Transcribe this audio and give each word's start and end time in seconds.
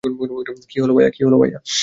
কী 0.69 0.77
হলো, 0.81 0.93
ভাইয়া? 0.93 1.59